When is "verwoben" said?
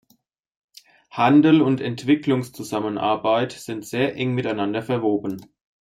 4.81-5.37